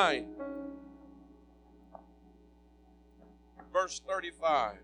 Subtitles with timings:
[0.00, 0.24] 9,
[3.70, 4.76] verse 35.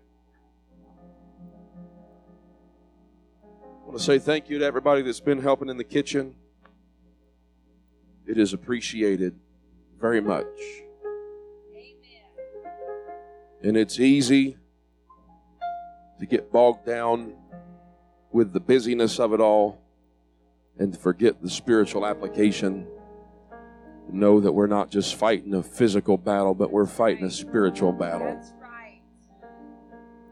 [3.41, 3.47] I
[3.83, 6.35] want to say thank you to everybody that's been helping in the kitchen.
[8.27, 9.33] It is appreciated
[9.99, 10.45] very much.
[11.73, 12.21] Amen.
[13.63, 14.57] And it's easy
[16.19, 17.33] to get bogged down
[18.31, 19.81] with the busyness of it all
[20.77, 22.85] and forget the spiritual application.
[24.09, 28.41] Know that we're not just fighting a physical battle, but we're fighting a spiritual battle.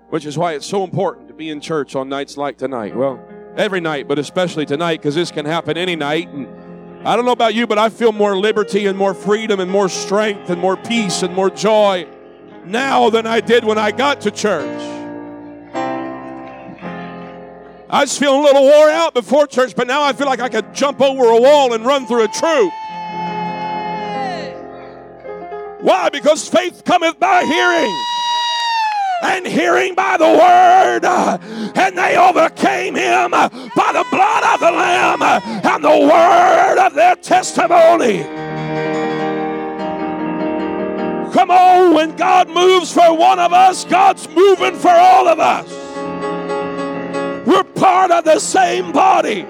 [0.09, 2.95] Which is why it's so important to be in church on nights like tonight.
[2.95, 3.19] Well,
[3.57, 6.30] every night, but especially tonight, because this can happen any night.
[6.30, 6.47] And
[7.07, 9.89] I don't know about you, but I feel more liberty and more freedom and more
[9.89, 12.07] strength and more peace and more joy
[12.66, 14.81] now than I did when I got to church.
[17.89, 20.49] I was feeling a little wore out before church, but now I feel like I
[20.49, 22.73] could jump over a wall and run through a troop.
[25.85, 26.09] Why?
[26.09, 27.94] Because faith cometh by hearing,
[29.22, 31.05] and hearing by the word.
[31.78, 37.16] And they overcame him by the blood of the Lamb and the word of their
[37.17, 38.23] testimony.
[41.31, 45.72] Come on, when God moves for one of us, God's moving for all of us.
[47.45, 49.45] We're part of the same body.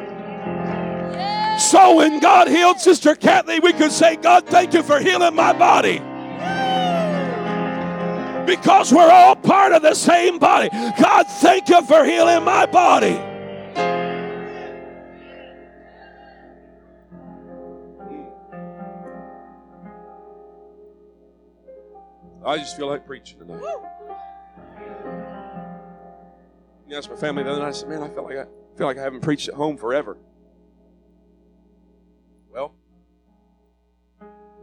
[1.60, 5.54] So when God healed Sister Kathleen, we could say, God, thank you for healing my
[5.54, 6.02] body.
[8.46, 10.70] Because we're all part of the same body.
[10.70, 13.20] God, thank you for healing my body.
[22.46, 23.60] I just feel like preaching tonight.
[26.88, 27.70] You asked my family the other night.
[27.70, 28.46] I said, "Man, I feel like I
[28.78, 30.18] feel like I haven't preached at home forever."
[32.54, 32.76] Well,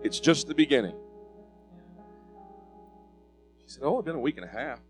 [0.03, 0.95] it's just the beginning.
[3.73, 4.81] Said, "Oh, it's been a week and a half."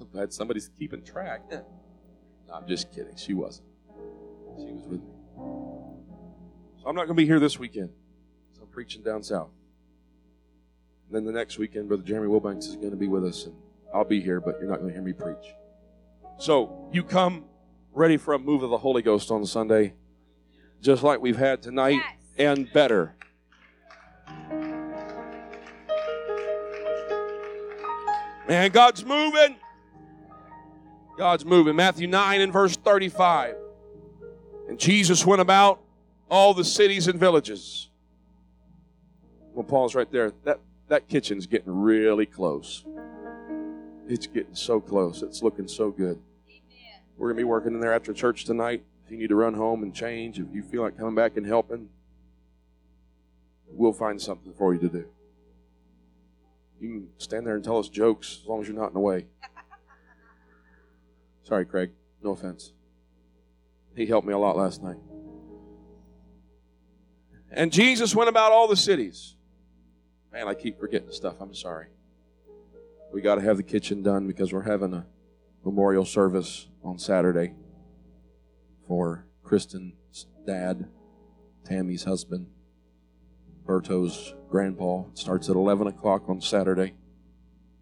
[0.00, 1.42] I'm glad somebody's keeping track.
[1.50, 1.64] No,
[2.52, 3.14] I'm just kidding.
[3.16, 3.68] She wasn't.
[4.58, 5.12] She was with me.
[6.82, 7.90] So I'm not going to be here this weekend.
[8.56, 9.50] So I'm preaching down south.
[11.06, 13.54] And then the next weekend, Brother Jeremy Wilbanks is going to be with us, and
[13.94, 15.54] I'll be here, but you're not going to hear me preach.
[16.38, 17.44] So you come
[17.92, 19.94] ready for a move of the Holy Ghost on Sunday,
[20.80, 22.16] just like we've had tonight, Yes.
[22.38, 23.14] and better.
[28.50, 29.54] Man, God's moving.
[31.16, 31.76] God's moving.
[31.76, 33.54] Matthew 9 and verse 35.
[34.68, 35.80] And Jesus went about
[36.28, 37.90] all the cities and villages.
[39.54, 40.32] Well, Paul's right there.
[40.42, 42.84] That that kitchen's getting really close.
[44.08, 45.22] It's getting so close.
[45.22, 46.18] It's looking so good.
[47.16, 48.82] We're gonna be working in there after church tonight.
[49.04, 51.46] If you need to run home and change, if you feel like coming back and
[51.46, 51.88] helping,
[53.68, 55.06] we'll find something for you to do.
[56.80, 59.00] You can stand there and tell us jokes as long as you're not in the
[59.00, 59.26] way.
[61.42, 61.90] Sorry, Craig.
[62.22, 62.72] No offense.
[63.94, 64.96] He helped me a lot last night.
[67.52, 69.34] And Jesus went about all the cities.
[70.32, 71.36] Man, I keep forgetting stuff.
[71.40, 71.88] I'm sorry.
[73.12, 75.06] We got to have the kitchen done because we're having a
[75.64, 77.54] memorial service on Saturday
[78.86, 80.88] for Kristen's dad,
[81.64, 82.46] Tammy's husband,
[83.66, 85.04] Berto's grandpa.
[85.12, 86.94] It starts at 11 o'clock on Saturday.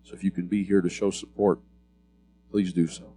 [0.05, 1.61] So if you can be here to show support,
[2.51, 3.13] please do so.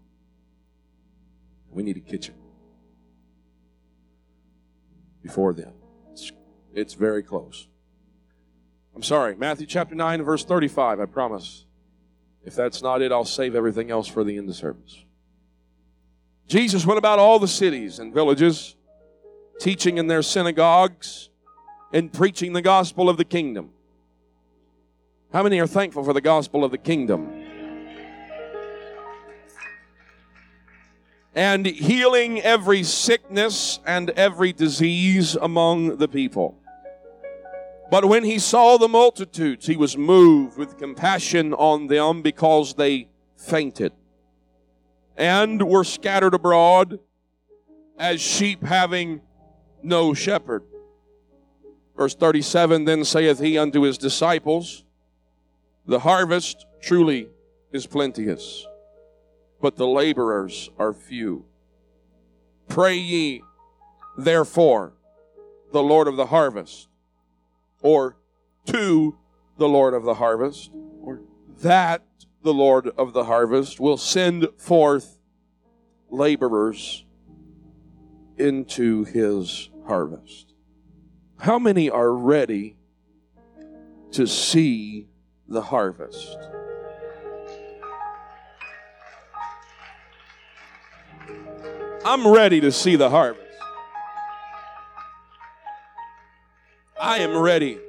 [1.70, 2.36] We need a kitchen
[5.22, 5.74] before then.
[6.12, 6.32] It's,
[6.74, 7.68] it's very close.
[8.94, 11.66] I'm sorry, Matthew chapter 9, verse 35, I promise.
[12.44, 15.06] If that's not it, I'll save everything else for the end of service.
[16.48, 18.76] Jesus went about all the cities and villages,
[19.60, 21.31] teaching in their synagogues
[21.94, 23.72] and preaching the gospel of the kingdom.
[25.34, 27.32] How many are thankful for the gospel of the kingdom?
[31.34, 36.58] And healing every sickness and every disease among the people.
[37.90, 43.08] But when he saw the multitudes, he was moved with compassion on them because they
[43.38, 43.94] fainted
[45.18, 47.00] and were scattered abroad
[47.98, 49.22] as sheep having
[49.84, 50.64] no shepherd.
[52.02, 54.86] Verse 37 Then saith he unto his disciples,
[55.86, 57.30] The harvest truly
[57.72, 58.66] is plenteous,
[59.62, 61.46] but the laborers are few.
[62.68, 63.44] Pray ye,
[64.18, 64.94] therefore,
[65.72, 66.88] the Lord of the harvest
[67.84, 68.18] or
[68.66, 69.16] to
[69.60, 70.72] the Lord of the harvest,
[71.04, 71.22] or
[71.60, 72.02] that
[72.42, 75.20] the Lord of the harvest will send forth
[76.10, 77.06] laborers
[78.40, 80.51] into his harvest.
[81.42, 82.76] How many are ready
[84.12, 85.08] to see
[85.48, 86.38] the harvest?
[92.06, 93.58] I'm ready to see the harvest.
[97.00, 97.80] I am ready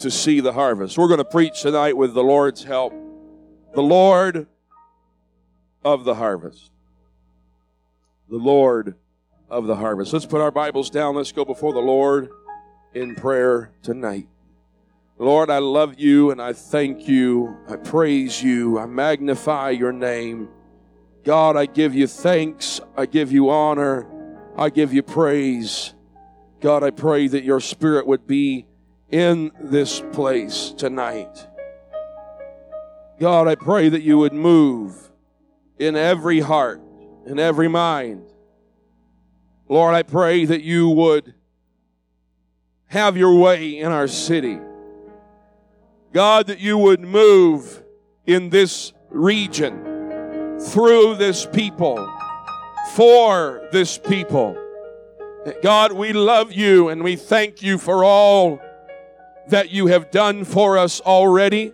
[0.00, 0.98] to see the harvest.
[0.98, 2.92] We're going to preach tonight with the Lord's help.
[3.72, 4.48] The Lord
[5.84, 6.72] of the harvest.
[8.28, 8.96] The Lord
[9.48, 10.12] of the harvest.
[10.12, 11.14] Let's put our Bibles down.
[11.14, 12.30] Let's go before the Lord
[12.94, 14.28] in prayer tonight.
[15.18, 17.56] Lord, I love you and I thank you.
[17.68, 18.78] I praise you.
[18.78, 20.48] I magnify your name.
[21.24, 22.80] God, I give you thanks.
[22.96, 24.06] I give you honor.
[24.56, 25.94] I give you praise.
[26.60, 28.66] God, I pray that your spirit would be
[29.10, 31.46] in this place tonight.
[33.18, 35.10] God, I pray that you would move
[35.78, 36.80] in every heart,
[37.24, 38.30] in every mind.
[39.68, 41.34] Lord, I pray that you would
[42.86, 44.58] have your way in our city.
[46.12, 47.82] God, that you would move
[48.26, 52.08] in this region, through this people,
[52.92, 54.56] for this people.
[55.62, 58.60] God, we love you and we thank you for all
[59.48, 61.72] that you have done for us already.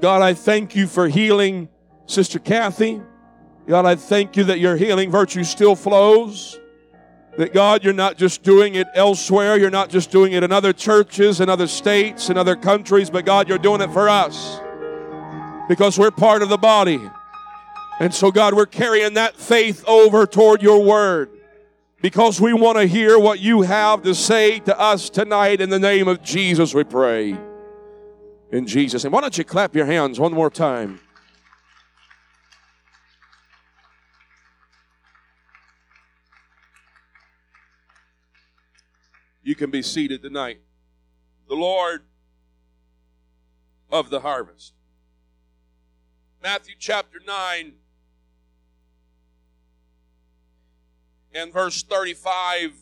[0.00, 1.68] God, I thank you for healing
[2.06, 3.00] Sister Kathy.
[3.66, 6.58] God, I thank you that your healing virtue still flows.
[7.36, 9.56] That God, you're not just doing it elsewhere.
[9.56, 13.24] You're not just doing it in other churches, in other states, in other countries, but
[13.24, 14.60] God, you're doing it for us
[15.68, 17.00] because we're part of the body.
[18.00, 21.30] And so, God, we're carrying that faith over toward your word
[22.00, 25.60] because we want to hear what you have to say to us tonight.
[25.60, 27.36] In the name of Jesus, we pray.
[28.52, 29.12] In Jesus' name.
[29.12, 31.00] Why don't you clap your hands one more time?
[39.44, 40.60] You can be seated tonight.
[41.48, 42.02] The Lord
[43.92, 44.72] of the harvest.
[46.42, 47.74] Matthew chapter 9
[51.34, 52.72] and verse 35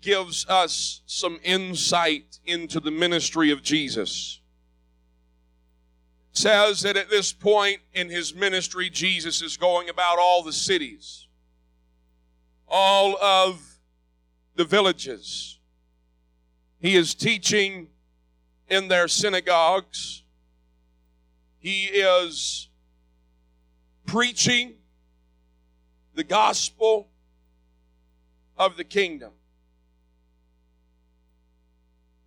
[0.00, 4.40] gives us some insight into the ministry of Jesus.
[6.32, 10.52] It says that at this point in his ministry, Jesus is going about all the
[10.54, 11.26] cities,
[12.66, 13.78] all of
[14.54, 15.57] the villages.
[16.80, 17.88] He is teaching
[18.68, 20.22] in their synagogues.
[21.58, 22.68] He is
[24.06, 24.74] preaching
[26.14, 27.08] the gospel
[28.56, 29.32] of the kingdom.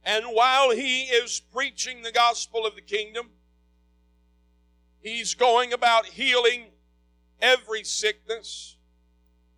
[0.03, 3.30] And while he is preaching the gospel of the kingdom,
[5.00, 6.71] he's going about healing
[7.42, 8.77] every sickness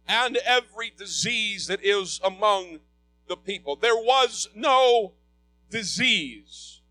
[0.07, 2.79] and every disease that is among
[3.27, 3.75] the people.
[3.75, 5.13] There was no
[5.69, 6.81] disease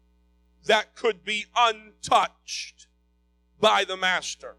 [0.66, 2.86] that could be untouched
[3.60, 4.56] by the Master.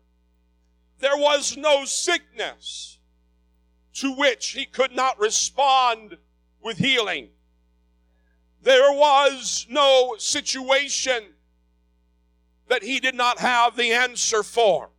[1.00, 3.00] There was no sickness
[3.96, 6.18] to which he could not respond
[6.62, 7.30] with healing.
[8.62, 11.24] There was no situation
[12.70, 14.90] that he did not have the answer for.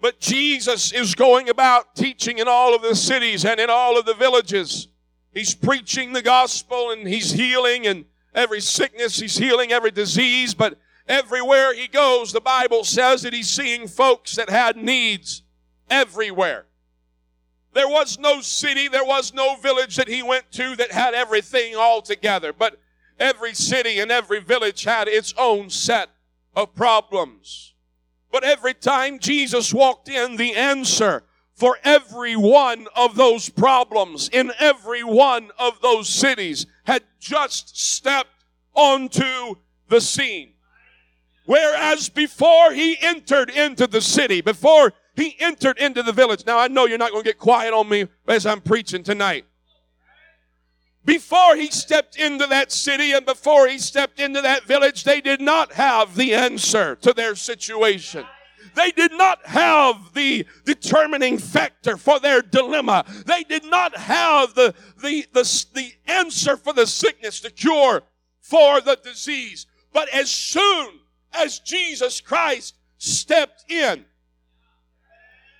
[0.00, 4.06] But Jesus is going about teaching in all of the cities and in all of
[4.06, 4.88] the villages.
[5.32, 8.04] He's preaching the gospel and he's healing and
[8.34, 13.48] every sickness, he's healing every disease, but everywhere he goes, the Bible says that he's
[13.48, 15.42] seeing folks that had needs
[15.90, 16.66] everywhere.
[17.74, 21.76] There was no city, there was no village that he went to that had everything
[21.76, 22.52] all together.
[22.52, 22.80] But
[23.20, 26.10] every city and every village had its own set
[26.56, 27.74] of problems.
[28.30, 31.24] But every time Jesus walked in, the answer
[31.58, 38.44] for every one of those problems in every one of those cities had just stepped
[38.74, 39.56] onto
[39.88, 40.52] the scene.
[41.46, 46.46] Whereas before he entered into the city, before he entered into the village.
[46.46, 49.44] Now, I know you're not going to get quiet on me as I'm preaching tonight.
[51.04, 55.40] Before he stepped into that city and before he stepped into that village, they did
[55.40, 58.26] not have the answer to their situation.
[58.74, 63.04] They did not have the determining factor for their dilemma.
[63.26, 68.02] They did not have the, the, the, the answer for the sickness, the cure
[68.40, 69.66] for the disease.
[69.92, 71.00] But as soon
[71.32, 74.04] as Jesus Christ stepped in,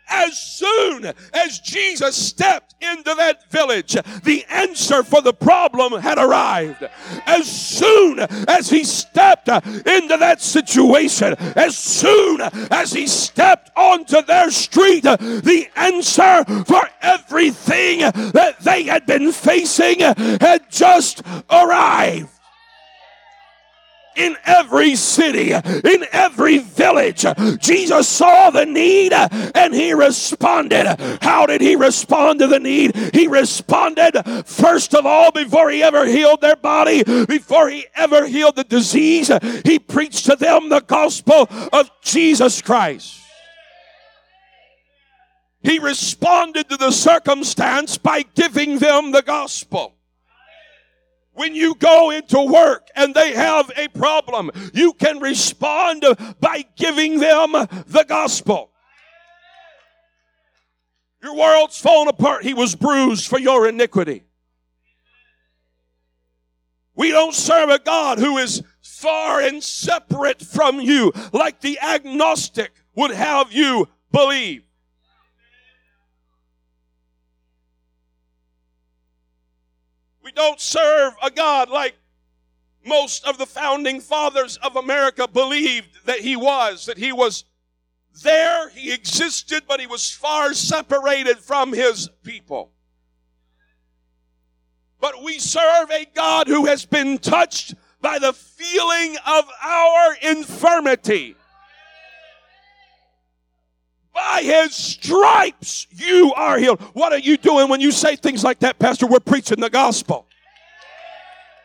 [0.09, 6.85] as soon as Jesus stepped into that village, the answer for the problem had arrived.
[7.27, 14.51] As soon as he stepped into that situation, as soon as he stepped onto their
[14.51, 22.38] street, the answer for everything that they had been facing had just arrived
[24.19, 27.25] in every city, in every village.
[27.59, 30.97] Jesus saw the need and he responded.
[31.23, 32.95] How did he respond to the need?
[33.15, 38.57] He responded first of all before he ever healed their body, before he ever healed
[38.57, 39.31] the disease,
[39.65, 43.21] he preached to them the gospel of Jesus Christ.
[45.63, 49.98] He responded to the circumstance by giving them the gospel.
[51.39, 56.05] When you go into work and they have a problem, you can respond
[56.41, 58.73] by giving them the gospel.
[61.23, 62.43] Your world's fallen apart.
[62.43, 64.25] He was bruised for your iniquity.
[66.97, 72.73] We don't serve a God who is far and separate from you, like the agnostic
[72.97, 74.65] would have you believe.
[80.29, 81.95] We don't serve a God like
[82.85, 87.45] most of the founding fathers of America believed that he was, that he was
[88.23, 92.73] there, he existed, but he was far separated from his people.
[95.01, 101.37] But we serve a God who has been touched by the feeling of our infirmity.
[104.19, 106.81] By his stripes you are healed.
[106.93, 109.07] What are you doing when you say things like that, Pastor?
[109.07, 110.27] We're preaching the gospel.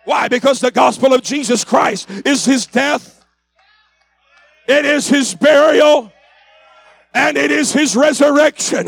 [0.05, 0.27] Why?
[0.27, 3.25] Because the gospel of Jesus Christ is his death,
[4.67, 6.13] it is his burial,
[7.15, 8.86] and it is his resurrection.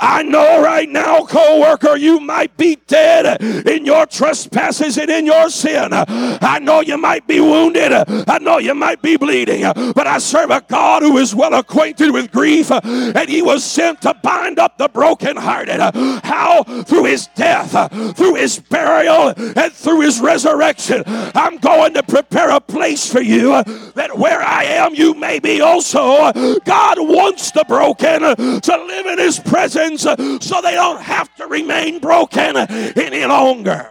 [0.00, 5.50] I know right now, co-worker, you might be dead in your trespasses and in your
[5.50, 5.88] sin.
[5.92, 7.92] I know you might be wounded.
[7.92, 12.12] I know you might be bleeding, but I serve a God who is well acquainted
[12.12, 15.80] with grief, and he was sent to bind up the brokenhearted.
[16.24, 16.62] How?
[16.84, 17.72] Through his death,
[18.16, 21.02] through his burial, and through his resurrection.
[21.06, 23.62] I'm going to prepare a place for you
[23.94, 26.32] that where I am, you may be also.
[26.64, 31.46] God wants the broken to live in his presence Uh, so they don't have to
[31.46, 33.90] remain broken any longer.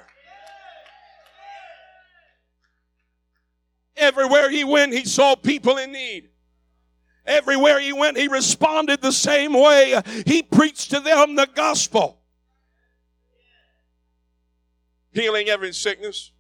[3.97, 6.29] Everywhere he went, he saw people in need.
[7.25, 10.01] Everywhere he went, he responded the same way.
[10.25, 12.19] He preached to them the gospel.
[15.11, 16.31] Healing every sickness,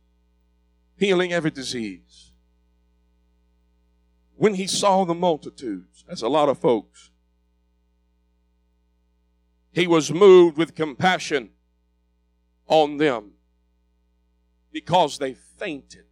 [0.97, 2.31] healing every disease.
[4.37, 7.10] When he saw the multitudes, that's a lot of folks
[9.71, 11.51] he was moved with compassion
[12.67, 13.31] on them
[14.71, 16.05] because they fainted.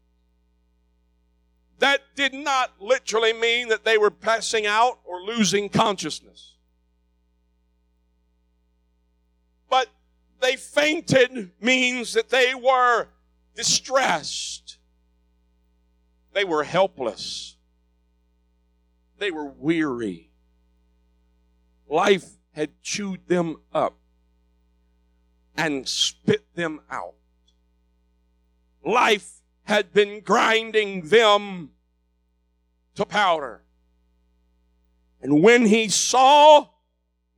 [1.80, 6.56] That did not literally mean that they were passing out or losing consciousness.
[9.70, 9.88] But
[10.42, 13.08] they fainted means that they were
[13.56, 14.78] distressed.
[16.34, 17.56] They were helpless.
[19.18, 20.32] They were weary.
[21.88, 23.98] Life had chewed them up
[25.56, 27.16] and spit them out.
[28.84, 31.70] Life had been grinding them
[32.96, 33.64] to powder.
[35.22, 36.68] And when he saw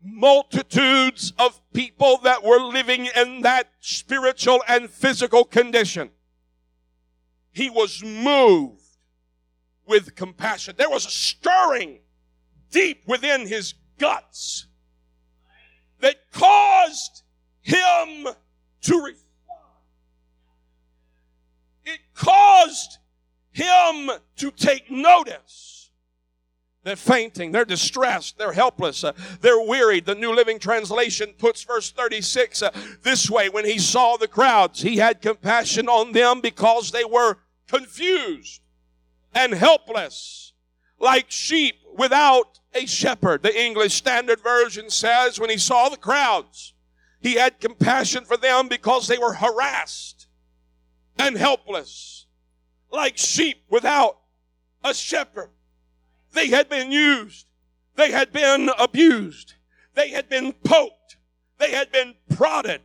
[0.03, 6.09] multitudes of people that were living in that spiritual and physical condition,
[7.51, 8.97] he was moved
[9.85, 10.73] with compassion.
[10.79, 11.99] There was a stirring
[12.71, 14.65] deep within his guts
[16.01, 17.23] that caused
[17.61, 18.27] him
[18.81, 19.21] to respond.
[21.85, 22.97] It caused
[23.51, 25.71] him to take notice.
[26.83, 30.05] They're fainting, they're distressed, they're helpless, uh, they're wearied.
[30.07, 32.71] The New Living Translation puts verse 36 uh,
[33.03, 37.37] this way When he saw the crowds, he had compassion on them because they were
[37.67, 38.61] confused
[39.35, 40.50] and helpless,
[41.01, 43.43] like sheep without a shepherd.
[43.43, 46.73] The English Standard Version says when he saw the crowds,
[47.19, 50.27] he had compassion for them because they were harassed
[51.17, 52.25] and helpless,
[52.91, 54.19] like sheep without
[54.83, 55.49] a shepherd.
[56.33, 57.47] They had been used.
[57.95, 59.55] They had been abused.
[59.95, 61.17] They had been poked.
[61.57, 62.81] They had been prodded.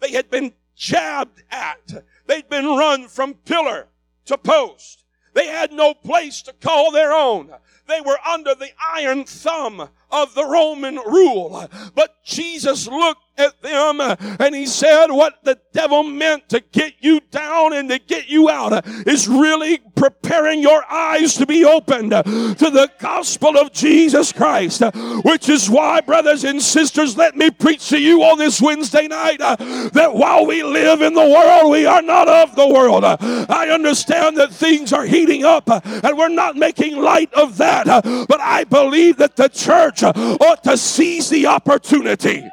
[0.00, 2.04] They had been jabbed at.
[2.26, 3.88] They'd been run from pillar
[4.26, 5.04] to post.
[5.34, 7.50] They had no place to call their own.
[7.86, 11.68] They were under the iron thumb of the Roman rule.
[11.94, 16.94] But Jesus looked at them uh, and he said, What the devil meant to get
[17.00, 21.64] you down and to get you out uh, is really preparing your eyes to be
[21.64, 24.82] opened uh, to the gospel of Jesus Christ.
[25.24, 29.38] Which is why, brothers and sisters, let me preach to you on this Wednesday night
[29.38, 33.04] that while we live in the world, we are not of the world.
[33.04, 37.86] I understand that things are heating up and we're not making light of that,
[38.28, 42.48] but I believe that the church ought to seize the opportunity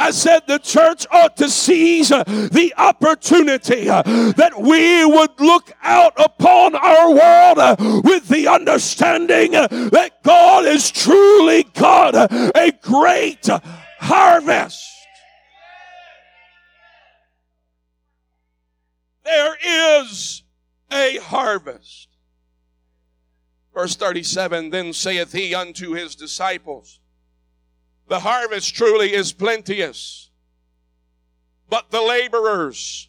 [0.00, 4.02] I said the church ought to seize uh, the opportunity uh,
[4.32, 10.90] that we would look out upon our world uh, with the understanding that God is
[10.90, 13.46] truly God, a great
[13.98, 14.86] harvest.
[19.22, 20.42] There is
[20.90, 22.08] a harvest.
[23.74, 26.99] Verse 37 Then saith he unto his disciples,
[28.10, 30.30] the harvest truly is plenteous,
[31.68, 33.08] but the laborers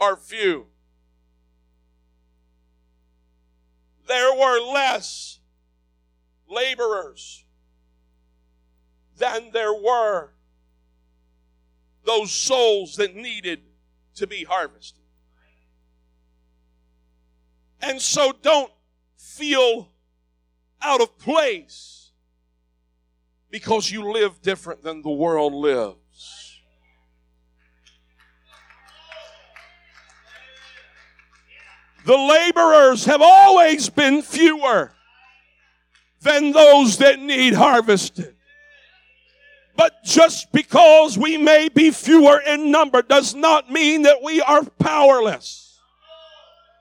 [0.00, 0.66] are few.
[4.06, 5.40] There were less
[6.48, 7.44] laborers
[9.16, 10.30] than there were
[12.04, 13.62] those souls that needed
[14.14, 15.02] to be harvested.
[17.82, 18.72] And so don't
[19.16, 19.88] feel
[20.80, 21.97] out of place
[23.50, 26.60] because you live different than the world lives.
[32.04, 34.92] The laborers have always been fewer
[36.22, 38.34] than those that need harvested.
[39.76, 44.64] But just because we may be fewer in number does not mean that we are
[44.64, 45.67] powerless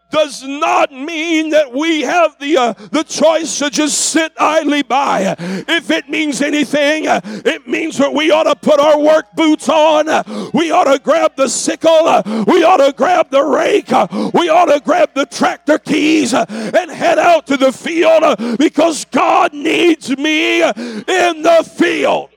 [0.10, 5.36] does not mean that we have the uh, the choice to just sit idly by.
[5.40, 10.06] If it means anything, it means that we ought to put our work boots on.
[10.54, 12.24] We ought to grab the sickle.
[12.48, 13.90] We ought to grab the rake.
[14.34, 19.54] We ought to grab the tractor keys and head out to the field because God
[19.54, 22.30] needs me in the field.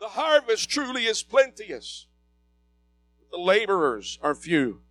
[0.00, 2.06] The harvest truly is plenteous
[3.32, 4.82] the laborers are few.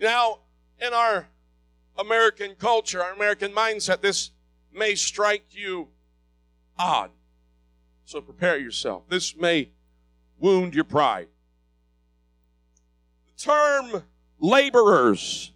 [0.00, 0.38] Now,
[0.80, 1.28] in our
[1.98, 4.30] American culture, our American mindset, this
[4.72, 5.88] may strike you
[6.78, 7.10] odd.
[8.06, 9.04] So prepare yourself.
[9.08, 9.70] This may
[10.38, 11.28] wound your pride.
[13.26, 14.02] The term
[14.38, 15.52] laborers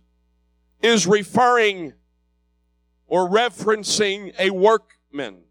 [0.83, 1.95] is referring
[3.07, 5.45] or referencing a workman,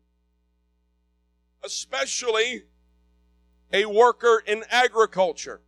[1.63, 2.63] especially
[3.71, 5.61] a worker in agriculture.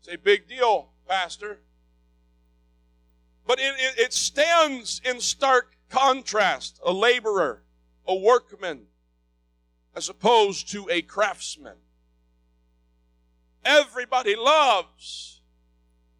[0.00, 1.60] It's a big deal, Pastor.
[3.46, 7.64] But it, it, it stands in stark contrast a laborer,
[8.06, 8.86] a workman,
[9.94, 11.76] as opposed to a craftsman.
[13.62, 15.42] Everybody loves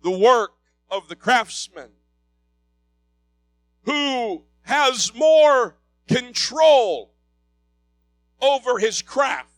[0.03, 0.57] the work
[0.91, 1.91] of the craftsman
[3.85, 7.15] who has more control
[8.43, 9.49] over his craft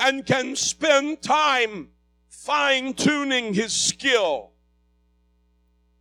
[0.00, 1.90] and can spend time
[2.40, 4.50] fine tuning his skill.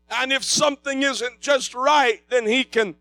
[0.10, 2.95] And if something isn't just right, then he can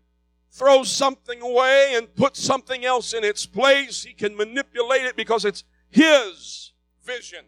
[0.51, 4.03] throw something away and put something else in its place.
[4.03, 6.73] He can manipulate it because it's his
[7.03, 7.45] vision.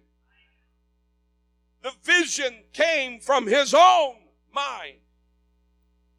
[1.83, 4.15] The vision came from his own
[4.53, 4.99] mind.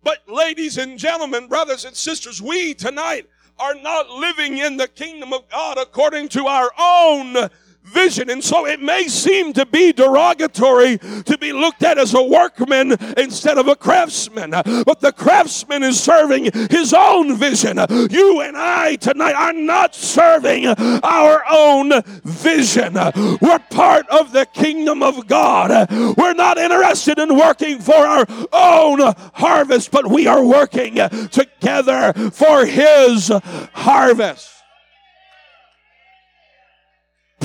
[0.02, 3.26] But ladies and gentlemen, brothers and sisters, we tonight
[3.58, 7.48] are not living in the kingdom of God according to our own
[7.84, 8.30] vision.
[8.30, 12.92] And so it may seem to be derogatory to be looked at as a workman
[13.16, 14.50] instead of a craftsman.
[14.50, 17.78] But the craftsman is serving his own vision.
[18.10, 22.94] You and I tonight are not serving our own vision.
[22.94, 25.90] We're part of the kingdom of God.
[26.16, 30.94] We're not interested in working for our own harvest, but we are working
[31.30, 33.30] together for his
[33.74, 34.61] harvest.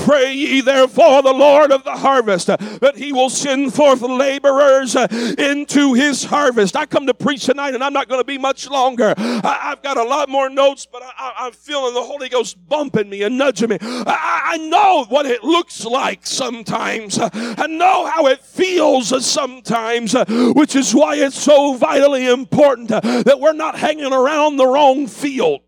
[0.08, 4.96] Pray ye therefore the Lord of the harvest uh, that he will send forth laborers
[4.96, 6.76] uh, into his harvest.
[6.76, 9.12] I come to preach tonight and I'm not going to be much longer.
[9.18, 13.10] I, have got a lot more notes, but I, am feeling the Holy Ghost bumping
[13.10, 13.76] me and nudging me.
[13.82, 17.18] I, I know what it looks like sometimes.
[17.18, 20.16] Uh, I know how it feels sometimes,
[20.54, 25.60] which is why it's so vitally important that we're not hanging around the wrong field.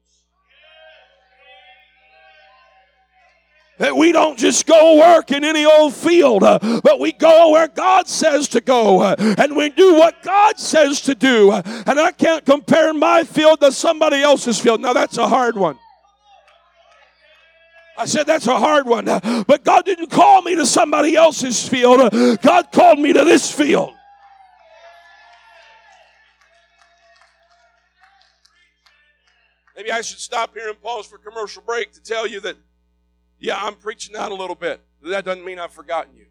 [3.81, 7.67] That we don't just go work in any old field, uh, but we go where
[7.67, 11.51] God says to go uh, and we do what God says to do.
[11.51, 14.83] And I can't compare my field to somebody else's field.
[14.83, 15.79] Now, that's a hard one.
[17.97, 19.07] I said, that's a hard one.
[19.07, 22.13] But God didn't call me to somebody else's field,
[22.43, 23.95] God called me to this field.
[29.75, 32.57] Maybe I should stop here and pause for commercial break to tell you that
[33.41, 34.81] yeah, I'm preaching out a little bit.
[35.03, 36.27] That doesn't mean I've forgotten you.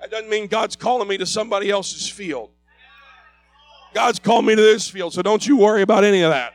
[0.00, 2.50] That doesn't mean God's calling me to somebody else's field.
[3.94, 6.54] God's called me to this field, so don't you worry about any of that.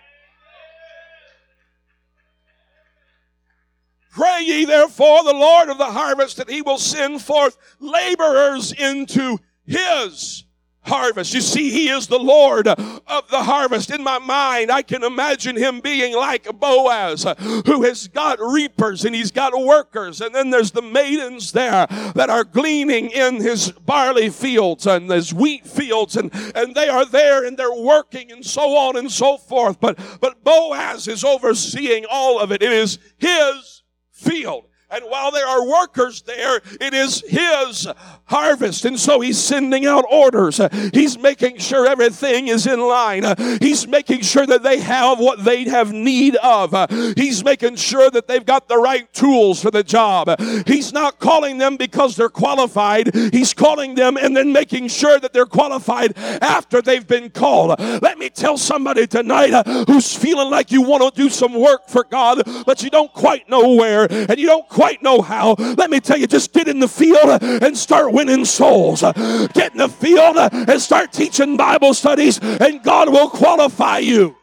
[4.11, 9.37] Pray ye therefore the Lord of the harvest that he will send forth laborers into
[9.65, 10.44] his
[10.85, 11.33] harvest.
[11.33, 13.89] You see, He is the Lord of the harvest.
[13.89, 17.25] In my mind, I can imagine Him being like Boaz,
[17.65, 20.21] who has got reapers and he's got workers.
[20.21, 25.33] And then there's the maidens there that are gleaning in his barley fields and his
[25.33, 26.15] wheat fields.
[26.15, 29.79] And, and they are there and they're working and so on and so forth.
[29.79, 32.61] But, but Boaz is overseeing all of it.
[32.61, 34.65] It is his field.
[34.95, 37.85] And while there are workers there, it is his
[38.25, 38.85] harvest.
[38.85, 40.61] And so he's sending out orders.
[40.93, 43.25] He's making sure everything is in line.
[43.59, 46.73] He's making sure that they have what they have need of.
[47.17, 50.39] He's making sure that they've got the right tools for the job.
[50.65, 53.13] He's not calling them because they're qualified.
[53.33, 57.77] He's calling them and then making sure that they're qualified after they've been called.
[57.79, 61.89] Let me tell somebody tonight uh, who's feeling like you want to do some work
[61.89, 65.55] for God, but you don't quite know where and you don't quite know how.
[65.57, 69.01] Let me tell you, just get in the field and start winning souls.
[69.01, 74.35] Get in the field and start teaching Bible studies, and God will qualify you.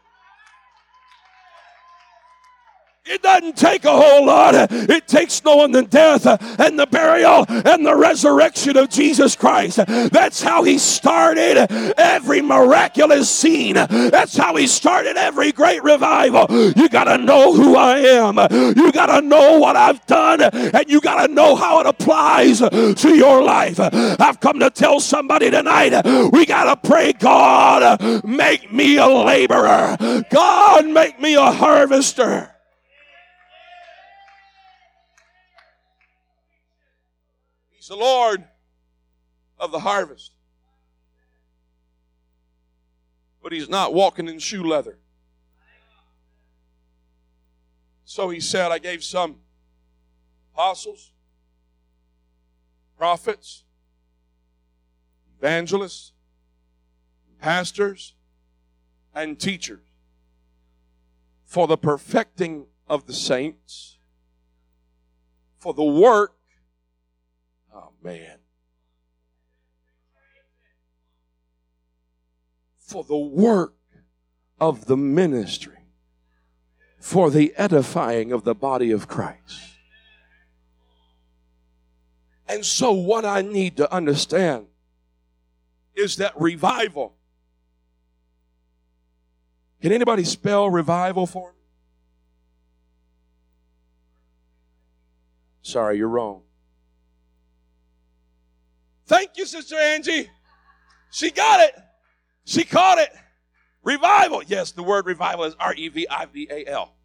[3.05, 4.55] It doesn't take a whole lot.
[4.55, 6.25] It takes knowing the death
[6.57, 9.77] and the burial and the resurrection of Jesus Christ.
[9.85, 13.73] That's how he started every miraculous scene.
[13.73, 16.47] That's how he started every great revival.
[16.49, 18.37] You got to know who I am.
[18.77, 22.59] You got to know what I've done and you got to know how it applies
[22.59, 23.81] to your life.
[23.81, 29.97] I've come to tell somebody tonight we got to pray, God, make me a laborer.
[30.29, 32.52] God, make me a harvester.
[37.83, 38.45] He's the Lord
[39.59, 40.31] of the harvest.
[43.41, 44.99] But he's not walking in shoe leather.
[48.05, 49.35] So he said, I gave some
[50.53, 51.11] apostles,
[52.97, 53.65] prophets,
[55.37, 56.13] evangelists,
[57.41, 58.13] pastors,
[59.13, 59.83] and teachers
[61.43, 63.97] for the perfecting of the saints,
[65.59, 66.37] for the work
[68.03, 68.37] man.
[72.77, 73.75] For the work
[74.59, 75.77] of the ministry,
[76.99, 79.59] for the edifying of the body of Christ.
[82.47, 84.67] And so, what I need to understand
[85.95, 87.15] is that revival.
[89.81, 91.57] Can anybody spell revival for me?
[95.61, 96.43] Sorry, you're wrong.
[99.13, 100.27] Thank you, Sister Angie.
[101.11, 101.75] She got it.
[102.45, 103.11] She caught it.
[103.83, 104.41] Revival.
[104.41, 106.95] Yes, the word revival is R E V I V A L.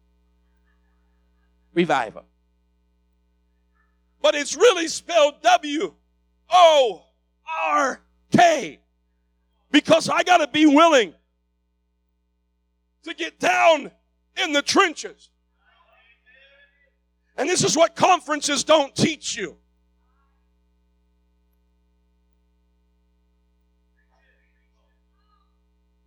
[1.75, 2.25] Revival.
[4.23, 5.93] But it's really spelled W
[6.49, 7.05] O
[7.69, 8.79] R K.
[9.69, 11.13] Because I got to be willing
[13.03, 13.91] to get down
[14.43, 15.29] in the trenches.
[17.37, 19.57] And this is what conferences don't teach you.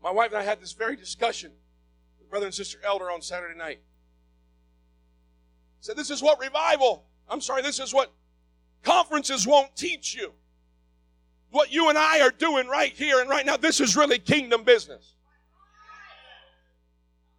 [0.03, 1.53] My wife and I had this very discussion
[2.19, 3.81] with brother and sister Elder on Saturday night.
[5.81, 8.13] Said, This is what revival, I'm sorry, this is what
[8.83, 10.33] conferences won't teach you.
[11.51, 14.65] What you and I are doing right here and right now, this is really kingdom
[14.65, 15.15] business.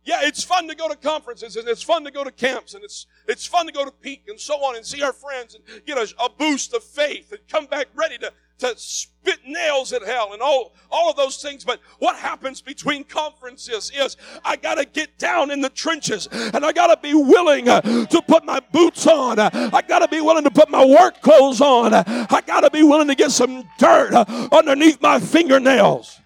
[0.05, 2.83] Yeah, it's fun to go to conferences and it's fun to go to camps and
[2.83, 5.63] it's it's fun to go to Peak and so on and see our friends and
[5.85, 8.31] get a, a boost of faith and come back ready to
[8.63, 11.63] to spit nails at hell and all, all of those things.
[11.63, 16.65] But what happens between conferences is I got to get down in the trenches and
[16.65, 19.39] I got to be willing uh, to put my boots on.
[19.39, 21.93] I got to be willing to put my work clothes on.
[21.93, 26.19] I got to be willing to get some dirt uh, underneath my fingernails.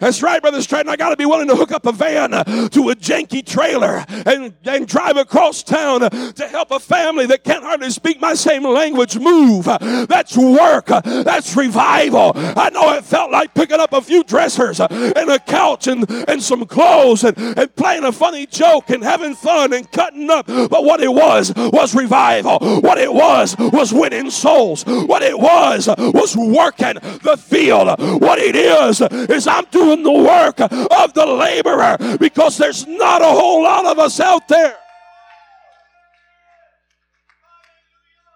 [0.00, 0.88] That's right, Brother Stratton.
[0.88, 4.04] I got to be willing to hook up a van uh, to a janky trailer
[4.08, 8.34] and, and drive across town uh, to help a family that can't hardly speak my
[8.34, 9.66] same language move.
[9.66, 10.86] Uh, that's work.
[10.86, 12.32] That's revival.
[12.34, 16.40] I know it felt like picking up a few dressers and a couch and, and
[16.42, 20.46] some clothes and, and playing a funny joke and having fun and cutting up.
[20.46, 22.58] But what it was was revival.
[22.80, 24.84] What it was was winning souls.
[24.86, 27.88] What it was was working the field.
[28.20, 33.22] What it is is I'm doing doing the work of the laborer because there's not
[33.22, 34.76] a whole lot of us out there.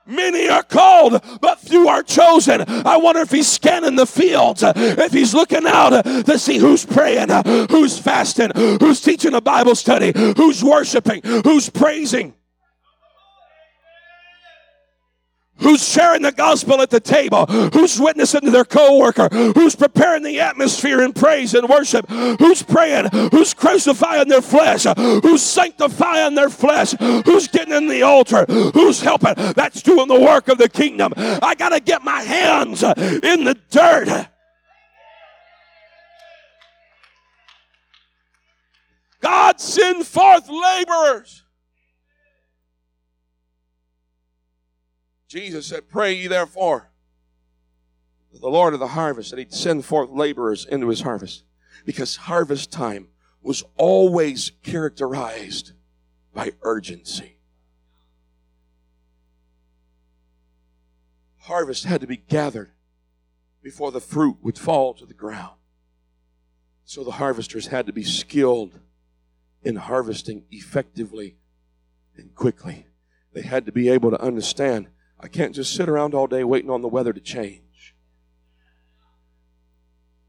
[0.04, 2.64] Many are called, but few are chosen.
[2.66, 7.28] I wonder if he's scanning the fields, if he's looking out to see who's praying,
[7.70, 12.34] who's fasting, who's teaching a Bible study, who's worshiping, who's praising.
[15.58, 20.40] Who's sharing the gospel at the table, who's witnessing to their coworker, who's preparing the
[20.40, 26.92] atmosphere in praise and worship, who's praying, who's crucifying their flesh, who's sanctifying their flesh,
[27.24, 29.34] who's getting in the altar, who's helping.
[29.54, 31.12] That's doing the work of the kingdom.
[31.16, 34.28] I got to get my hands in the dirt.
[39.20, 41.41] God send forth laborers
[45.32, 46.90] Jesus said, Pray ye therefore
[48.38, 51.44] the Lord of the harvest that he'd send forth laborers into his harvest.
[51.86, 53.08] Because harvest time
[53.40, 55.72] was always characterized
[56.34, 57.38] by urgency.
[61.38, 62.72] Harvest had to be gathered
[63.62, 65.56] before the fruit would fall to the ground.
[66.84, 68.80] So the harvesters had to be skilled
[69.62, 71.38] in harvesting effectively
[72.18, 72.86] and quickly.
[73.32, 74.88] They had to be able to understand
[75.22, 77.94] I can't just sit around all day waiting on the weather to change.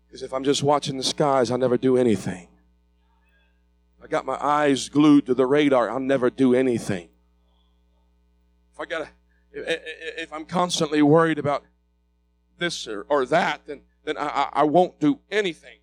[0.07, 2.47] Because if I'm just watching the skies, I'll never do anything.
[4.03, 7.09] I got my eyes glued to the radar, I'll never do anything.
[8.73, 9.07] If I got
[9.53, 11.63] if I'm constantly worried about
[12.57, 15.79] this or, or that, then, then I, I won't do anything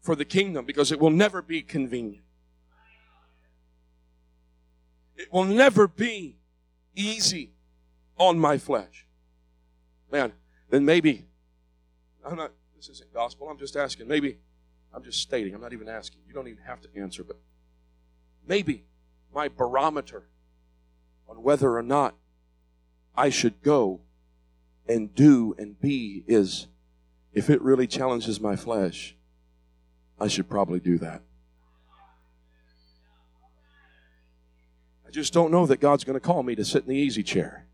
[0.00, 2.24] for the kingdom because it will never be convenient.
[5.16, 6.36] It will never be
[6.94, 7.51] easy
[8.28, 9.06] on my flesh.
[10.10, 10.32] Man,
[10.70, 11.26] then maybe,
[12.24, 14.06] I'm not, this isn't gospel, I'm just asking.
[14.06, 14.38] Maybe,
[14.94, 16.20] I'm just stating, I'm not even asking.
[16.26, 17.38] You don't even have to answer, but
[18.46, 18.84] maybe
[19.34, 20.28] my barometer
[21.28, 22.14] on whether or not
[23.16, 24.00] I should go
[24.88, 26.68] and do and be is
[27.32, 29.16] if it really challenges my flesh,
[30.20, 31.22] I should probably do that.
[35.06, 37.22] I just don't know that God's going to call me to sit in the easy
[37.22, 37.66] chair.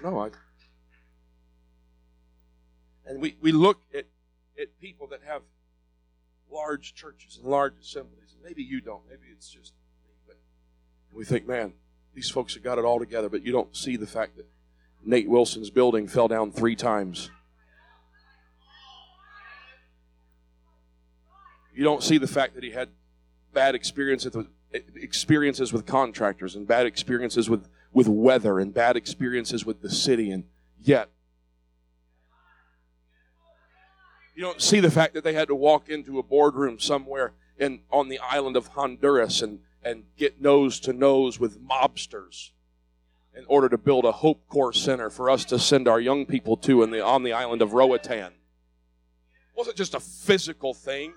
[0.00, 0.24] Don't know.
[0.24, 0.30] I,
[3.06, 4.04] and we, we look at,
[4.60, 5.42] at people that have
[6.50, 8.34] large churches and large assemblies.
[8.34, 9.02] And maybe you don't.
[9.08, 10.14] Maybe it's just me.
[10.26, 10.36] But
[11.12, 11.72] we think, man,
[12.14, 13.28] these folks have got it all together.
[13.28, 14.46] But you don't see the fact that
[15.04, 17.30] Nate Wilson's building fell down three times.
[21.74, 22.88] You don't see the fact that he had
[23.54, 24.48] bad experiences with,
[24.96, 30.30] experiences with contractors and bad experiences with with weather and bad experiences with the city,
[30.30, 30.44] and
[30.80, 31.10] yet
[34.34, 37.80] you don't see the fact that they had to walk into a boardroom somewhere in
[37.90, 42.50] on the island of Honduras and and get nose to nose with mobsters
[43.34, 46.56] in order to build a Hope Corps Center for us to send our young people
[46.58, 48.32] to in the, on the island of Roatan.
[48.32, 51.12] It wasn't just a physical thing.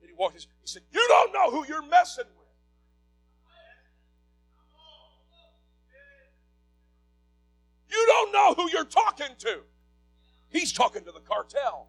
[0.00, 0.36] And he walked.
[0.38, 2.41] He said, "You don't know who you're messing with."
[7.92, 9.60] You don't know who you're talking to.
[10.50, 11.88] He's talking to the cartel.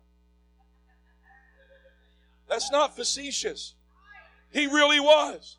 [2.49, 3.75] That's not facetious.
[4.51, 5.57] He really was.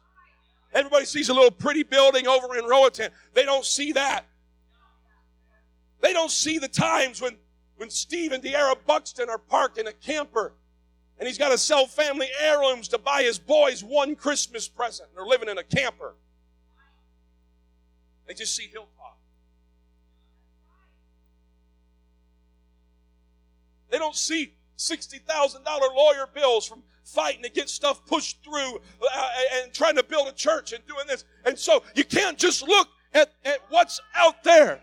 [0.72, 3.10] Everybody sees a little pretty building over in Roatan.
[3.32, 4.26] They don't see that.
[6.00, 7.36] They don't see the times when,
[7.76, 10.52] when Steve and Deara Buxton are parked in a camper
[11.18, 15.08] and he's got to sell family heirlooms to buy his boys one Christmas present.
[15.14, 16.16] They're living in a camper.
[18.26, 19.03] They just see Hilltop.
[23.94, 29.72] They don't see $60,000 lawyer bills from fighting to get stuff pushed through uh, and
[29.72, 31.24] trying to build a church and doing this.
[31.44, 34.80] And so you can't just look at, at what's out there.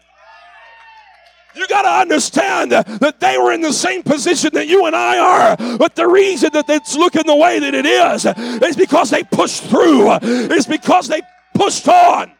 [1.53, 5.17] You got to understand that they were in the same position that you and I
[5.17, 5.77] are.
[5.77, 8.25] But the reason that it's looking the way that it is
[8.63, 11.21] is because they pushed through, it's because they
[11.53, 12.31] pushed on.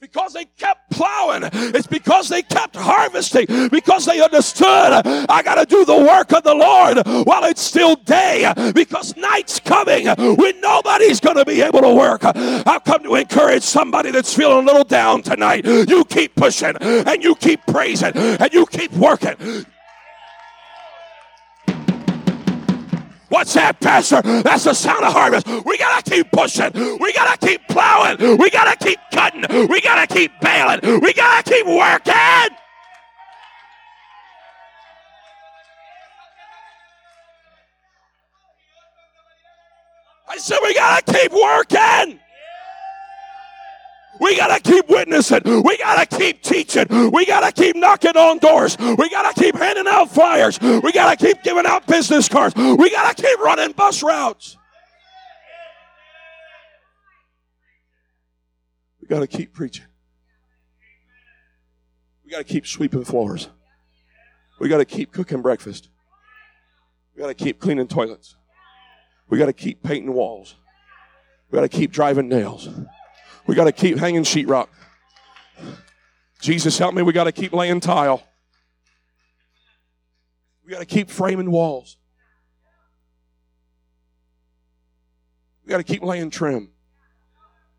[0.00, 1.42] Because they kept plowing.
[1.52, 3.46] It's because they kept harvesting.
[3.68, 7.96] Because they understood I got to do the work of the Lord while it's still
[7.96, 8.50] day.
[8.74, 12.22] Because night's coming when nobody's going to be able to work.
[12.24, 15.66] I've come to encourage somebody that's feeling a little down tonight.
[15.66, 19.66] You keep pushing and you keep praising and you keep working.
[23.30, 24.22] What's that, Pastor?
[24.22, 25.46] That's the sound of harvest.
[25.64, 26.72] We got to keep pushing.
[26.98, 28.38] We got to keep plowing.
[28.38, 29.68] We got to keep cutting.
[29.68, 31.00] We got to keep baling.
[31.00, 32.12] We got to keep working.
[40.28, 42.20] I said, we got to keep working.
[44.20, 45.40] We got to keep witnessing.
[45.44, 47.10] We got to keep teaching.
[47.10, 48.76] We got to keep knocking on doors.
[48.78, 50.60] We got to keep handing out flyers.
[50.60, 52.54] We got to keep giving out business cards.
[52.54, 54.58] We got to keep running bus routes.
[59.00, 59.86] We got to keep preaching.
[62.24, 63.48] We got to keep sweeping floors.
[64.60, 65.88] We got to keep cooking breakfast.
[67.16, 68.36] We got to keep cleaning toilets.
[69.30, 70.56] We got to keep painting walls.
[71.50, 72.68] We got to keep driving nails.
[73.50, 74.68] We got to keep hanging sheetrock.
[76.40, 77.02] Jesus, help me.
[77.02, 78.22] We got to keep laying tile.
[80.64, 81.96] We got to keep framing walls.
[85.64, 86.70] We got to keep laying trim.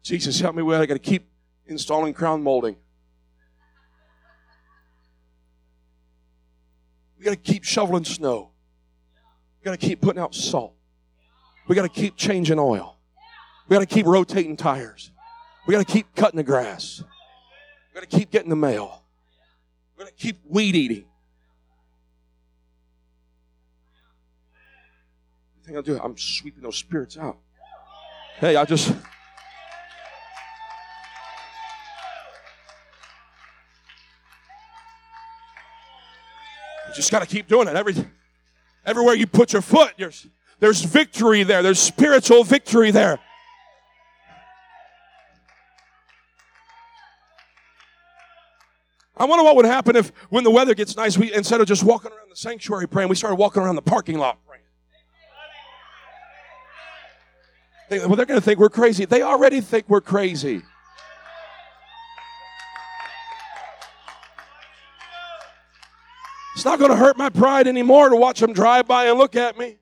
[0.03, 0.61] Jesus, help me.
[0.61, 1.31] We got to keep
[1.65, 2.75] installing crown molding.
[7.17, 8.51] We got to keep shoveling snow.
[9.61, 10.73] We got to keep putting out salt.
[11.69, 12.97] We got to keep changing oil.
[13.69, 15.11] We got to keep rotating tires.
[15.67, 17.03] We got to keep cutting the grass.
[17.93, 19.03] We got to keep getting the mail.
[19.97, 21.05] We got to keep weed eating.
[25.61, 27.37] The thing I do, I'm sweeping those spirits out.
[28.37, 28.89] Hey, I just.
[28.89, 28.95] You
[36.95, 37.75] just got to keep doing it.
[37.75, 37.93] Every,
[38.85, 40.27] everywhere you put your foot, there's,
[40.59, 41.61] there's victory there.
[41.61, 43.19] There's spiritual victory there.
[49.17, 51.83] I wonder what would happen if, when the weather gets nice, we instead of just
[51.83, 54.63] walking around the sanctuary praying, we started walking around the parking lot praying.
[57.89, 59.03] They, well, they're going to think we're crazy.
[59.03, 60.61] They already think we're crazy.
[66.55, 69.35] It's not going to hurt my pride anymore to watch them drive by and look
[69.35, 69.77] at me.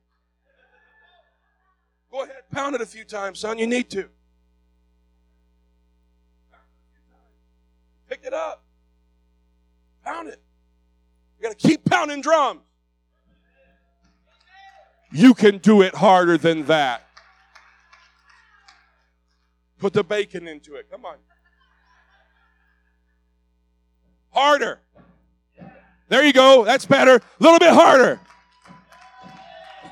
[2.12, 3.60] Go ahead, pound it a few times, son.
[3.60, 4.10] You need to.
[8.10, 8.59] Pick it up.
[10.10, 10.42] Pound it.
[11.38, 12.62] You got to keep pounding drums.
[15.12, 17.06] You can do it harder than that.
[19.78, 20.90] Put the bacon into it.
[20.90, 21.18] Come on.
[24.32, 24.80] Harder.
[26.08, 26.66] There you go.
[26.66, 27.16] That's better.
[27.16, 28.20] A little bit harder.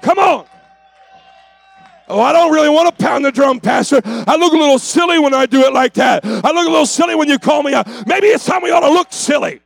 [0.01, 0.47] Come on.
[2.07, 4.01] Oh, I don't really want to pound the drum, Pastor.
[4.03, 6.25] I look a little silly when I do it like that.
[6.25, 7.87] I look a little silly when you call me out.
[8.07, 9.61] Maybe it's time we ought to look silly.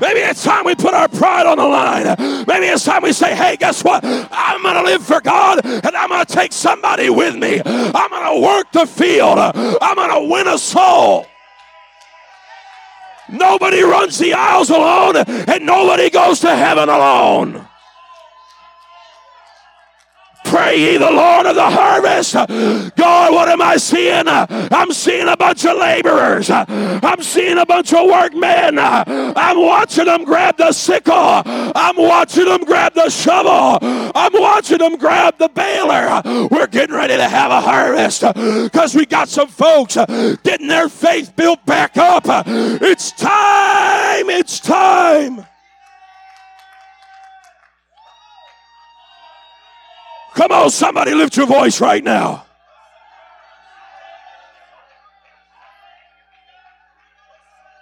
[0.00, 2.44] Maybe it's time we put our pride on the line.
[2.46, 4.04] Maybe it's time we say, hey, guess what?
[4.04, 7.60] I'm going to live for God and I'm going to take somebody with me.
[7.64, 9.38] I'm going to work the field.
[9.38, 11.26] I'm going to win a soul.
[13.28, 17.66] Nobody runs the aisles alone and nobody goes to heaven alone.
[20.52, 22.34] Pray ye the Lord of the harvest.
[22.34, 24.24] God, what am I seeing?
[24.28, 26.50] I'm seeing a bunch of laborers.
[26.50, 28.78] I'm seeing a bunch of workmen.
[28.78, 31.14] I'm watching them grab the sickle.
[31.46, 33.78] I'm watching them grab the shovel.
[34.14, 36.20] I'm watching them grab the baler.
[36.50, 41.34] We're getting ready to have a harvest because we got some folks getting their faith
[41.34, 42.24] built back up.
[42.46, 44.28] It's time.
[44.28, 45.46] It's time.
[50.34, 52.46] Come on, somebody lift your voice right now.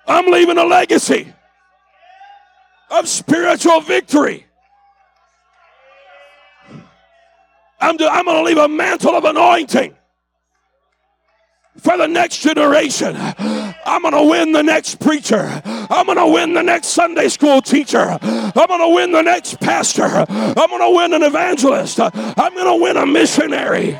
[0.06, 1.32] I'm leaving a legacy
[2.90, 4.46] of spiritual victory.
[7.80, 9.94] I'm, I'm going to leave a mantle of anointing
[11.78, 13.14] for the next generation.
[13.16, 15.62] I'm going to win the next preacher.
[15.64, 18.18] I'm going to win the next Sunday school teacher.
[18.20, 20.04] I'm going to win the next pastor.
[20.04, 22.00] I'm going to win an evangelist.
[22.00, 23.98] I'm going to win a missionary.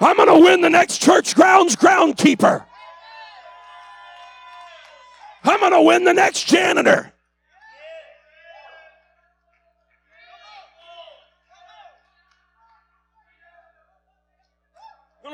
[0.00, 2.64] I'm going to win the next church grounds groundkeeper.
[5.44, 7.12] I'm going to win the next janitor.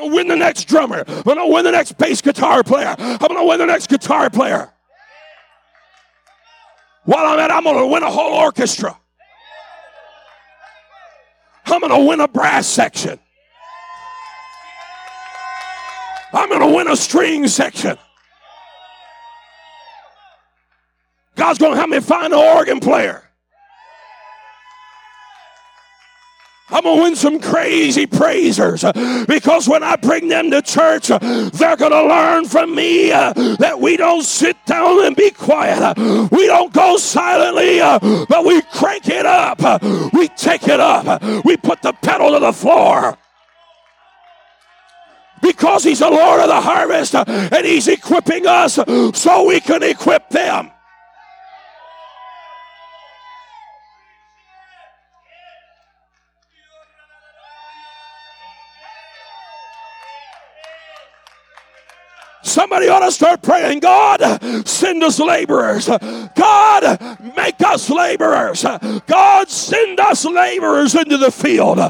[0.02, 1.04] To win the next drummer.
[1.06, 2.96] I'm to win the next bass guitar player.
[2.98, 4.72] I'm to win the next guitar player.
[7.04, 8.98] While I'm at, it, I'm to win a whole orchestra.
[11.66, 13.18] I'm to win a brass section.
[16.32, 17.96] I'm going to win a string section.
[21.36, 23.22] God's going to help me find an organ player.
[26.72, 31.10] I'm going to win some crazy praisers uh, because when I bring them to church,
[31.10, 31.18] uh,
[31.52, 35.96] they're going to learn from me uh, that we don't sit down and be quiet.
[36.30, 37.78] We don't go silently,
[38.26, 39.60] but we crank it up.
[40.12, 41.44] We take it up.
[41.44, 43.18] We put the pedal to the floor
[45.42, 50.30] because he's the Lord of the harvest and he's equipping us so we can equip
[50.30, 50.70] them.
[62.62, 64.20] Somebody ought to start praying, God,
[64.68, 65.88] send us laborers.
[65.88, 68.62] God, make us laborers.
[68.62, 71.80] God, send us laborers into the field.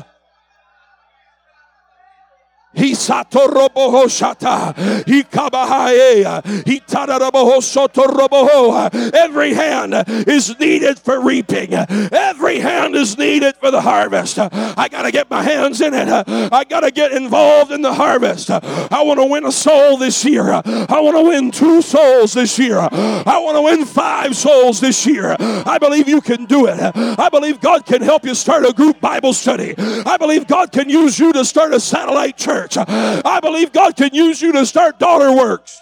[9.14, 11.74] Every hand is needed for reaping.
[11.74, 14.38] Every hand is needed for the harvest.
[14.38, 16.08] I got to get my hands in it.
[16.08, 18.50] I got to get involved in the harvest.
[18.50, 20.50] I want to win a soul this year.
[20.52, 22.78] I want to win two souls this year.
[22.78, 25.36] I want to win five souls this year.
[25.38, 26.78] I believe you can do it.
[26.94, 29.74] I believe God can help you start a group Bible study.
[29.78, 32.76] I believe God can use you to start a satellite church church.
[32.88, 35.80] I believe God can use you to start daughter works.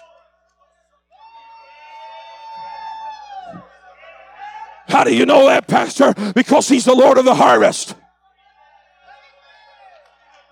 [4.87, 6.13] How do you know that, Pastor?
[6.35, 7.95] Because He's the Lord of the harvest.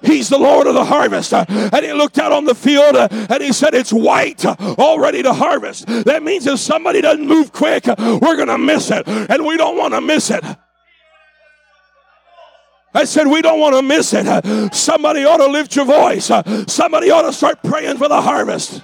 [0.01, 1.33] He's the Lord of the harvest.
[1.33, 4.45] And he looked out on the field uh, and he said, It's white,
[4.79, 5.87] all ready to harvest.
[5.87, 9.05] That means if somebody doesn't move quick, we're going to miss it.
[9.07, 10.41] And we don't want to miss it.
[12.93, 14.73] I said, we don't want to miss it.
[14.73, 16.31] Somebody ought to lift your voice.
[16.67, 18.81] Somebody ought to start praying for the harvest.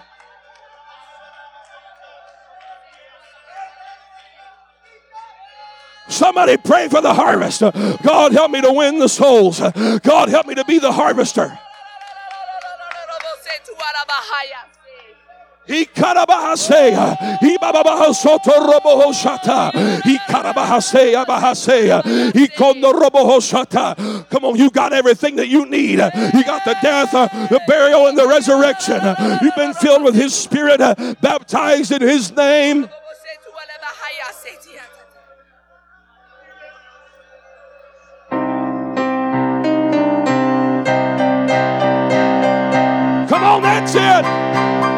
[6.08, 7.62] Somebody pray for the harvest.
[7.62, 9.60] God, help me to win the souls.
[9.60, 11.58] God, help me to be the harvester.
[15.68, 17.39] He karabahasea.
[17.39, 20.01] He bababahasoto robohoshata.
[20.03, 22.34] He karabahasea bahasea.
[22.34, 24.30] He kondorobohoshata.
[24.30, 25.99] Come on, you got everything that you need.
[25.99, 29.01] You got the death, uh, the burial, and the resurrection.
[29.41, 32.88] You've been filled with His Spirit, uh, baptized in His name.
[43.28, 44.95] Come on, that's it.